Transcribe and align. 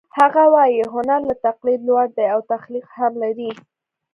هغه 0.19 0.43
وايي 0.53 0.83
هنر 0.93 1.19
له 1.29 1.35
تقلید 1.47 1.79
لوړ 1.89 2.05
دی 2.17 2.25
او 2.33 2.39
تخلیق 2.53 2.85
هم 2.97 3.13
لري 3.23 3.51